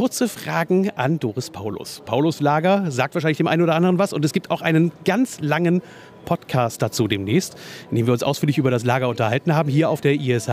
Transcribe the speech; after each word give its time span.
kurze 0.00 0.28
Fragen 0.28 0.88
an 0.96 1.18
Doris 1.18 1.50
Paulus. 1.50 2.00
Paulus 2.06 2.40
Lager 2.40 2.90
sagt 2.90 3.12
wahrscheinlich 3.12 3.36
dem 3.36 3.46
einen 3.46 3.60
oder 3.60 3.74
anderen 3.74 3.98
was 3.98 4.14
und 4.14 4.24
es 4.24 4.32
gibt 4.32 4.50
auch 4.50 4.62
einen 4.62 4.92
ganz 5.04 5.40
langen 5.42 5.82
Podcast 6.24 6.80
dazu 6.80 7.06
demnächst, 7.06 7.58
in 7.90 7.98
dem 7.98 8.06
wir 8.06 8.14
uns 8.14 8.22
ausführlich 8.22 8.56
über 8.56 8.70
das 8.70 8.82
Lager 8.82 9.10
unterhalten 9.10 9.54
haben, 9.54 9.68
hier 9.68 9.90
auf 9.90 10.00
der 10.00 10.14
ISH. 10.14 10.48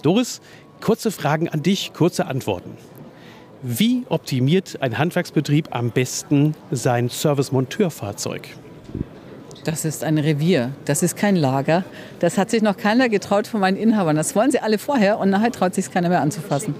Doris, 0.00 0.40
kurze 0.80 1.10
Fragen 1.10 1.50
an 1.50 1.62
dich, 1.62 1.92
kurze 1.92 2.24
Antworten. 2.24 2.70
Wie 3.60 4.04
optimiert 4.08 4.78
ein 4.80 4.96
Handwerksbetrieb 4.96 5.76
am 5.76 5.90
besten 5.90 6.54
sein 6.70 7.10
Service-Monteurfahrzeug? 7.10 8.48
Das 9.64 9.84
ist 9.84 10.04
ein 10.04 10.16
Revier, 10.16 10.70
das 10.86 11.02
ist 11.02 11.18
kein 11.18 11.36
Lager. 11.36 11.84
Das 12.20 12.38
hat 12.38 12.48
sich 12.48 12.62
noch 12.62 12.78
keiner 12.78 13.10
getraut 13.10 13.46
von 13.46 13.60
meinen 13.60 13.76
Inhabern. 13.76 14.16
Das 14.16 14.34
wollen 14.34 14.50
sie 14.50 14.60
alle 14.60 14.78
vorher 14.78 15.18
und 15.18 15.28
nachher 15.28 15.52
traut 15.52 15.74
sich 15.74 15.90
keiner 15.90 16.08
mehr 16.08 16.22
anzufassen. 16.22 16.74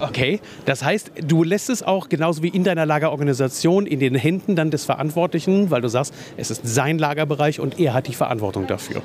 Okay, 0.00 0.40
das 0.64 0.82
heißt, 0.82 1.12
du 1.26 1.44
lässt 1.44 1.70
es 1.70 1.82
auch 1.82 2.08
genauso 2.08 2.42
wie 2.42 2.48
in 2.48 2.64
deiner 2.64 2.84
Lagerorganisation 2.84 3.86
in 3.86 4.00
den 4.00 4.14
Händen 4.14 4.56
dann 4.56 4.70
des 4.70 4.84
Verantwortlichen, 4.84 5.70
weil 5.70 5.82
du 5.82 5.88
sagst, 5.88 6.12
es 6.36 6.50
ist 6.50 6.66
sein 6.66 6.98
Lagerbereich 6.98 7.60
und 7.60 7.78
er 7.78 7.94
hat 7.94 8.08
die 8.08 8.14
Verantwortung 8.14 8.66
dafür. 8.66 9.02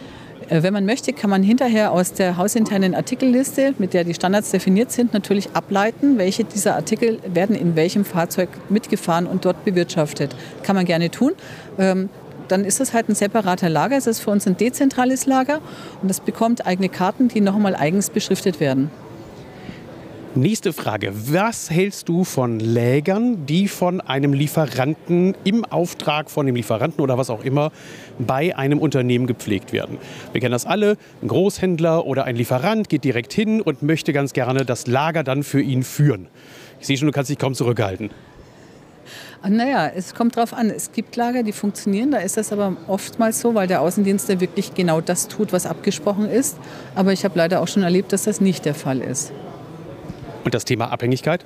Äh, 0.50 0.64
wenn 0.64 0.74
man 0.74 0.86
möchte, 0.86 1.14
kann 1.14 1.30
man 1.30 1.44
hinterher 1.44 1.92
aus 1.92 2.14
der 2.14 2.38
hausinternen 2.38 2.96
Artikelliste, 2.96 3.76
mit 3.78 3.94
der 3.94 4.04
die 4.04 4.14
Standards 4.16 4.52
definiert 4.52 4.92
sind, 4.92 5.14
natürlich 5.14 5.52
ableiten, 5.54 6.18
welche 6.18 6.44
dieser 6.44 6.76
Artikel 6.76 7.20
werden 7.26 7.56
in 7.56 7.76
welchem 7.76 8.04
Fahrzeug 8.04 8.50
mitgefahren 8.70 9.28
und 9.28 9.46
dort 9.46 9.64
bewirtschaftet. 9.66 10.36
Kann 10.64 10.76
man 10.76 10.86
gerne 10.86 11.12
tun. 11.12 11.34
Ähm, 11.78 12.10
dann 12.48 12.66
ist 12.66 12.82
es 12.82 12.94
halt 12.94 13.10
ein 13.10 13.16
separater 13.16 13.70
Lager. 13.70 13.96
Es 13.96 14.08
ist 14.08 14.22
für 14.22 14.32
uns 14.32 14.48
ein 14.48 14.58
dezentrales 14.58 15.28
Lager 15.28 15.60
und 16.02 16.10
es 16.10 16.20
bekommt 16.20 16.66
eigene 16.66 16.90
Karten, 16.90 17.28
die 17.28 17.42
nochmal 17.42 17.76
eigens 17.76 18.10
beschriftet 18.10 18.60
werden. 18.60 18.90
Nächste 20.36 20.74
Frage. 20.74 21.12
Was 21.34 21.72
hältst 21.72 22.08
du 22.08 22.24
von 22.24 22.60
Lägern, 22.60 23.48
die 23.48 23.68
von 23.68 24.00
einem 24.00 24.32
Lieferanten 24.32 25.36
im 25.44 25.66
Auftrag 25.66 26.30
von 26.30 26.46
dem 26.46 26.56
Lieferanten 26.56 27.02
oder 27.02 27.18
was 27.18 27.32
auch 27.32 27.44
immer 27.44 27.72
bei 28.20 28.56
einem 28.56 28.78
Unternehmen 28.78 29.26
gepflegt 29.26 29.74
werden? 29.74 29.98
Wir 30.32 30.40
kennen 30.40 30.52
das 30.52 30.68
alle. 30.68 30.98
Ein 31.24 31.30
Großhändler 31.30 32.06
oder 32.06 32.26
ein 32.26 32.36
Lieferant 32.36 32.90
geht 32.90 33.06
direkt 33.06 33.34
hin 33.34 33.60
und 33.60 33.82
möchte 33.82 34.14
ganz 34.14 34.34
gerne 34.34 34.66
das 34.66 34.86
Lager 34.86 35.24
dann 35.24 35.42
für 35.42 35.62
ihn 35.62 35.82
führen. 35.82 36.28
Ich 36.80 36.86
sehe 36.86 36.96
schon, 36.96 37.08
du 37.08 37.12
kannst 37.12 37.32
dich 37.32 37.40
kaum 37.40 37.56
zurückhalten. 37.56 38.12
Naja, 39.44 39.88
es 39.88 40.14
kommt 40.14 40.38
darauf 40.38 40.54
an. 40.54 40.70
Es 40.70 40.92
gibt 40.92 41.16
Lager, 41.16 41.42
die 41.42 41.54
funktionieren. 41.54 42.12
Da 42.12 42.20
ist 42.20 42.38
das 42.38 42.54
aber 42.54 42.78
oftmals 42.88 43.42
so, 43.42 43.56
weil 43.56 43.66
der 43.66 43.82
Außendienst 43.82 44.28
wirklich 44.40 44.76
genau 44.76 45.02
das 45.02 45.28
tut, 45.28 45.54
was 45.54 45.66
abgesprochen 45.66 46.30
ist. 46.30 46.56
Aber 46.94 47.14
ich 47.14 47.26
habe 47.26 47.36
leider 47.36 47.62
auch 47.62 47.68
schon 47.68 47.82
erlebt, 47.82 48.14
dass 48.14 48.26
das 48.26 48.42
nicht 48.42 48.66
der 48.66 48.76
Fall 48.76 49.02
ist. 49.02 49.32
Und 50.44 50.54
das 50.54 50.66
Thema 50.66 50.92
Abhängigkeit? 50.92 51.46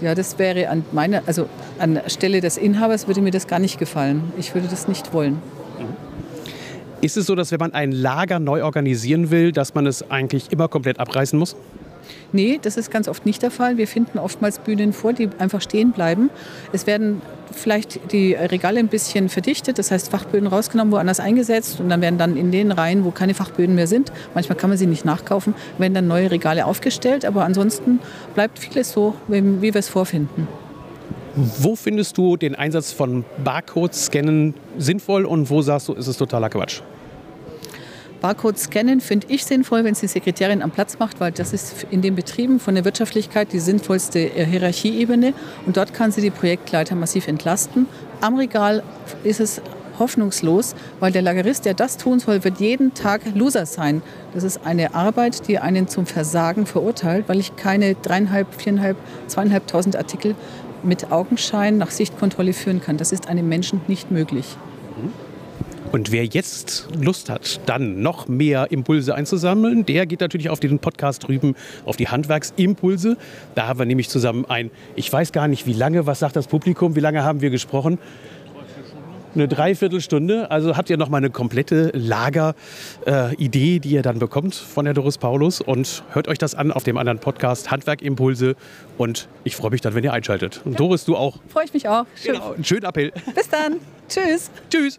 Ja, 0.00 0.14
das 0.14 0.38
wäre 0.38 0.68
an 0.68 0.84
meiner, 0.92 1.22
also 1.26 1.48
an 1.78 2.00
Stelle 2.06 2.40
des 2.40 2.58
Inhabers 2.58 3.06
würde 3.06 3.22
mir 3.22 3.30
das 3.30 3.46
gar 3.46 3.58
nicht 3.58 3.78
gefallen. 3.78 4.32
Ich 4.36 4.54
würde 4.54 4.68
das 4.68 4.88
nicht 4.88 5.14
wollen. 5.14 5.40
Ist 7.00 7.16
es 7.16 7.26
so, 7.26 7.34
dass 7.34 7.52
wenn 7.52 7.60
man 7.60 7.72
ein 7.72 7.92
Lager 7.92 8.38
neu 8.38 8.64
organisieren 8.64 9.30
will, 9.30 9.52
dass 9.52 9.74
man 9.74 9.86
es 9.86 10.10
eigentlich 10.10 10.50
immer 10.50 10.68
komplett 10.68 10.98
abreißen 10.98 11.38
muss? 11.38 11.56
Nee, 12.32 12.58
das 12.60 12.76
ist 12.76 12.90
ganz 12.90 13.08
oft 13.08 13.26
nicht 13.26 13.42
der 13.42 13.50
Fall. 13.50 13.76
Wir 13.76 13.86
finden 13.86 14.18
oftmals 14.18 14.58
Bühnen 14.58 14.92
vor, 14.92 15.12
die 15.12 15.28
einfach 15.38 15.60
stehen 15.60 15.92
bleiben. 15.92 16.30
Es 16.72 16.86
werden 16.86 17.22
vielleicht 17.52 18.12
die 18.12 18.34
Regale 18.34 18.78
ein 18.78 18.88
bisschen 18.88 19.28
verdichtet, 19.28 19.78
das 19.78 19.90
heißt 19.90 20.10
Fachböden 20.10 20.46
rausgenommen, 20.46 20.92
woanders 20.92 21.20
eingesetzt 21.20 21.80
und 21.80 21.88
dann 21.88 22.00
werden 22.00 22.18
dann 22.18 22.36
in 22.36 22.50
den 22.50 22.72
Reihen, 22.72 23.04
wo 23.04 23.10
keine 23.10 23.34
Fachböden 23.34 23.74
mehr 23.74 23.86
sind, 23.86 24.12
manchmal 24.34 24.58
kann 24.58 24.70
man 24.70 24.78
sie 24.78 24.86
nicht 24.86 25.04
nachkaufen, 25.04 25.54
werden 25.78 25.94
dann 25.94 26.06
neue 26.06 26.30
Regale 26.30 26.66
aufgestellt, 26.66 27.24
aber 27.24 27.44
ansonsten 27.44 28.00
bleibt 28.34 28.58
vieles 28.58 28.92
so, 28.92 29.14
wie 29.28 29.62
wir 29.62 29.76
es 29.76 29.88
vorfinden. 29.88 30.48
Wo 31.34 31.76
findest 31.76 32.16
du 32.16 32.36
den 32.36 32.54
Einsatz 32.54 32.92
von 32.92 33.24
Barcode-Scannen 33.44 34.54
sinnvoll 34.78 35.26
und 35.26 35.50
wo 35.50 35.60
sagst 35.60 35.88
du, 35.88 35.92
ist 35.92 36.06
es 36.06 36.16
totaler 36.16 36.48
Quatsch? 36.48 36.80
Barcode 38.26 38.58
scannen 38.58 39.00
finde 39.00 39.28
ich 39.30 39.44
sinnvoll, 39.44 39.84
wenn 39.84 39.92
es 39.92 40.00
die 40.00 40.08
Sekretärin 40.08 40.60
am 40.60 40.72
Platz 40.72 40.98
macht, 40.98 41.20
weil 41.20 41.30
das 41.30 41.52
ist 41.52 41.86
in 41.92 42.02
den 42.02 42.16
Betrieben 42.16 42.58
von 42.58 42.74
der 42.74 42.84
Wirtschaftlichkeit 42.84 43.52
die 43.52 43.60
sinnvollste 43.60 44.18
äh, 44.18 44.44
Hierarchieebene 44.44 45.32
und 45.64 45.76
dort 45.76 45.94
kann 45.94 46.10
sie 46.10 46.22
die 46.22 46.30
Projektleiter 46.30 46.96
massiv 46.96 47.28
entlasten. 47.28 47.86
Am 48.20 48.34
Regal 48.34 48.82
ist 49.22 49.38
es 49.38 49.62
hoffnungslos, 50.00 50.74
weil 50.98 51.12
der 51.12 51.22
Lagerist, 51.22 51.66
der 51.66 51.74
das 51.74 51.98
tun 51.98 52.18
soll, 52.18 52.42
wird 52.42 52.58
jeden 52.58 52.94
Tag 52.94 53.20
Loser 53.32 53.64
sein. 53.64 54.02
Das 54.34 54.42
ist 54.42 54.66
eine 54.66 54.96
Arbeit, 54.96 55.46
die 55.46 55.60
einen 55.60 55.86
zum 55.86 56.04
Versagen 56.04 56.66
verurteilt, 56.66 57.28
weil 57.28 57.38
ich 57.38 57.54
keine 57.54 57.94
dreieinhalb, 57.94 58.60
viereinhalb, 58.60 58.96
zweieinhalbtausend 59.28 59.94
Artikel 59.94 60.34
mit 60.82 61.12
Augenschein 61.12 61.78
nach 61.78 61.92
Sichtkontrolle 61.92 62.54
führen 62.54 62.80
kann. 62.80 62.96
Das 62.96 63.12
ist 63.12 63.28
einem 63.28 63.48
Menschen 63.48 63.82
nicht 63.86 64.10
möglich. 64.10 64.56
Und 65.92 66.12
wer 66.12 66.24
jetzt 66.24 66.88
Lust 67.00 67.30
hat, 67.30 67.60
dann 67.66 68.02
noch 68.02 68.28
mehr 68.28 68.70
Impulse 68.70 69.14
einzusammeln, 69.14 69.86
der 69.86 70.06
geht 70.06 70.20
natürlich 70.20 70.50
auf 70.50 70.60
den 70.60 70.78
Podcast 70.78 71.26
drüben, 71.26 71.54
auf 71.84 71.96
die 71.96 72.08
Handwerksimpulse. 72.08 73.16
Da 73.54 73.68
haben 73.68 73.78
wir 73.78 73.86
nämlich 73.86 74.08
zusammen 74.08 74.44
ein, 74.46 74.70
ich 74.94 75.12
weiß 75.12 75.32
gar 75.32 75.48
nicht 75.48 75.66
wie 75.66 75.72
lange, 75.72 76.06
was 76.06 76.18
sagt 76.18 76.36
das 76.36 76.48
Publikum, 76.48 76.96
wie 76.96 77.00
lange 77.00 77.22
haben 77.22 77.40
wir 77.40 77.50
gesprochen? 77.50 77.98
eine 79.36 79.48
Dreiviertelstunde. 79.48 80.50
Also 80.50 80.76
habt 80.76 80.90
ihr 80.90 80.96
noch 80.96 81.08
mal 81.08 81.18
eine 81.18 81.30
komplette 81.30 81.90
Lageridee, 81.94 83.76
äh, 83.76 83.80
die 83.80 83.88
ihr 83.90 84.02
dann 84.02 84.18
bekommt 84.18 84.54
von 84.54 84.84
der 84.84 84.94
Doris 84.94 85.18
Paulus. 85.18 85.60
Und 85.60 86.02
hört 86.10 86.28
euch 86.28 86.38
das 86.38 86.54
an 86.54 86.72
auf 86.72 86.84
dem 86.84 86.96
anderen 86.96 87.18
Podcast 87.18 87.70
Handwerkimpulse. 87.70 88.56
Und 88.98 89.28
ich 89.44 89.54
freue 89.56 89.70
mich 89.70 89.80
dann, 89.80 89.94
wenn 89.94 90.04
ihr 90.04 90.12
einschaltet. 90.12 90.62
Und 90.64 90.80
Doris, 90.80 91.04
du 91.04 91.16
auch. 91.16 91.38
Freue 91.48 91.66
ich 91.66 91.74
mich 91.74 91.88
auch. 91.88 92.06
Schön. 92.16 92.34
Genau, 92.34 92.54
schönen 92.62 92.84
Appell. 92.84 93.12
Bis 93.34 93.48
dann. 93.48 93.76
Tschüss. 94.08 94.50
Tschüss. 94.70 94.98